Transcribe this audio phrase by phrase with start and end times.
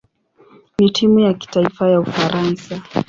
[0.79, 2.83] na timu ya kitaifa ya Ufaransa.